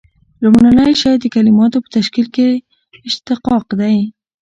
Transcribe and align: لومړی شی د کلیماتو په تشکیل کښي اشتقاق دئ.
لومړی 0.43 0.91
شی 1.01 1.13
د 1.19 1.25
کلیماتو 1.35 1.77
په 1.83 1.89
تشکیل 1.97 2.27
کښي 2.35 2.51
اشتقاق 3.07 3.67
دئ. 3.79 3.97